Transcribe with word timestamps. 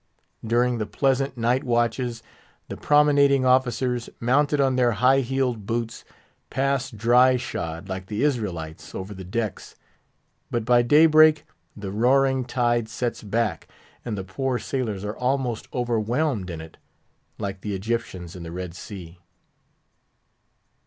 During 0.43 0.79
the 0.79 0.87
pleasant 0.87 1.37
night 1.37 1.63
watches, 1.63 2.23
the 2.69 2.75
promenading 2.75 3.45
officers, 3.45 4.09
mounted 4.19 4.59
on 4.59 4.75
their 4.75 4.93
high 4.93 5.19
heeled 5.19 5.67
boots, 5.67 6.03
pass 6.49 6.89
dry 6.89 7.37
shod, 7.37 7.87
like 7.87 8.07
the 8.07 8.23
Israelites, 8.23 8.95
over 8.95 9.13
the 9.13 9.23
decks; 9.23 9.75
but 10.49 10.65
by 10.65 10.81
daybreak 10.81 11.45
the 11.77 11.91
roaring 11.91 12.45
tide 12.45 12.89
sets 12.89 13.21
back, 13.21 13.67
and 14.03 14.17
the 14.17 14.23
poor 14.23 14.57
sailors 14.57 15.05
are 15.05 15.15
almost 15.15 15.67
overwhelmed 15.71 16.49
in 16.49 16.61
it, 16.61 16.77
like 17.37 17.61
the 17.61 17.75
Egyptians 17.75 18.35
in 18.35 18.41
the 18.41 18.51
Red 18.51 18.73
Sea. 18.73 19.19